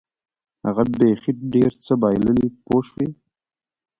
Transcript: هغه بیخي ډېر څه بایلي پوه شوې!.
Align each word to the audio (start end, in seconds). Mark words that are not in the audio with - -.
هغه 0.65 0.83
بیخي 0.97 1.31
ډېر 1.53 1.71
څه 1.85 1.93
بایلي 2.01 2.45
پوه 2.65 2.81
شوې!. 2.87 3.07